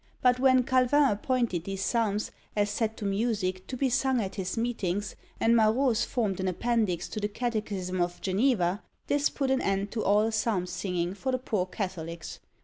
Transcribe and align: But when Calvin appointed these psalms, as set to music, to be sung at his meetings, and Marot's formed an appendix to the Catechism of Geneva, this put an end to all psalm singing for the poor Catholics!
But 0.23 0.39
when 0.39 0.63
Calvin 0.63 1.03
appointed 1.03 1.65
these 1.65 1.85
psalms, 1.85 2.31
as 2.55 2.71
set 2.71 2.97
to 2.97 3.05
music, 3.05 3.67
to 3.67 3.77
be 3.77 3.87
sung 3.87 4.19
at 4.19 4.33
his 4.33 4.57
meetings, 4.57 5.15
and 5.39 5.55
Marot's 5.55 6.05
formed 6.05 6.39
an 6.39 6.47
appendix 6.47 7.07
to 7.09 7.19
the 7.19 7.27
Catechism 7.27 8.01
of 8.01 8.19
Geneva, 8.19 8.81
this 9.05 9.29
put 9.29 9.51
an 9.51 9.61
end 9.61 9.91
to 9.91 10.03
all 10.03 10.31
psalm 10.31 10.65
singing 10.65 11.13
for 11.13 11.31
the 11.31 11.37
poor 11.37 11.67
Catholics! 11.67 12.39